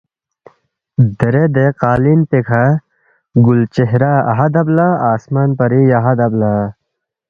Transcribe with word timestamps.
دیرے 1.17 1.45
دے 1.55 1.65
قالین 1.81 2.19
پیکھہ 2.29 2.63
گُل 3.45 3.59
چہرہ 3.75 4.13
اَہا 4.29 4.47
دب 4.53 4.67
لہ 4.77 4.87
آسمان 5.13 5.49
پری 5.57 5.81
دیہا 5.89 6.11
دب 6.19 6.33
لہ 6.39 6.53